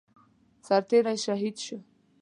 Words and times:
سرتيری 0.67 1.15
شهید 1.25 1.55
شو 1.65 1.77